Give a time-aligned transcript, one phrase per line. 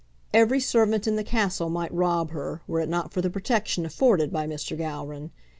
[0.33, 4.33] Every servant in the castle might rob her, were it not for the protection afforded
[4.33, 4.75] by Mr.
[4.75, 5.29] Gowran.